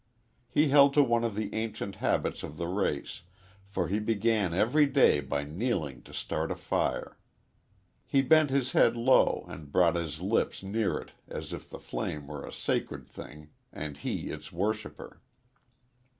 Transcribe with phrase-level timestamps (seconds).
[0.49, 3.21] He held to one ol the ancient habits of the race,
[3.67, 7.19] for he began every day by kneeling to start a fire.
[8.07, 12.25] He bent his head low and brought his lips near it as if the flame
[12.25, 15.21] were a sacred thing and he its worshipper.